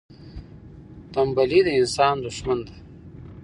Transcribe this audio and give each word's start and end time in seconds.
تنبلي 1.13 1.59
د 1.65 1.67
انسان 1.81 2.15
دښمن 2.25 2.59
ده. 2.67 2.73